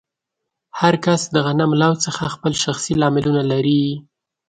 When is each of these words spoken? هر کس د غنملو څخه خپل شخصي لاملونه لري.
هر 0.79 0.93
کس 1.05 1.21
د 1.33 1.35
غنملو 1.45 1.91
څخه 2.05 2.23
خپل 2.35 2.53
شخصي 2.63 2.93
لاملونه 3.01 3.41
لري. 3.51 3.85